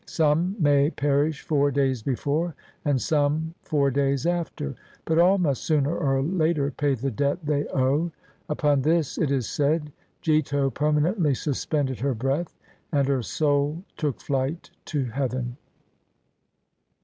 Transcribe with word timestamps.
Some 0.07 0.55
may 0.59 0.89
perish 0.89 1.41
four 1.43 1.69
days 1.69 2.01
before 2.01 2.55
and 2.83 2.99
some 2.99 3.53
four 3.61 3.91
days 3.91 4.25
after; 4.25 4.73
but 5.05 5.19
all 5.19 5.37
must 5.37 5.63
sooner 5.63 5.95
or 5.95 6.23
later 6.23 6.71
pay 6.71 6.95
the 6.95 7.11
debt 7.11 7.45
they 7.45 7.67
owe.' 7.67 8.11
Upon 8.49 8.81
this, 8.81 9.19
it 9.19 9.29
is 9.29 9.47
said, 9.47 9.91
Jito 10.23 10.73
permanently 10.73 11.35
suspended 11.35 11.99
her 11.99 12.15
breath, 12.15 12.57
and 12.91 13.07
her 13.07 13.21
soul 13.21 13.83
took 13.95 14.19
flight 14.19 14.71
to 14.85 15.05
heaven. 15.05 15.57